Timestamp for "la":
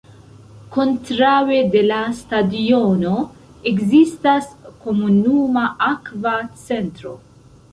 1.91-1.99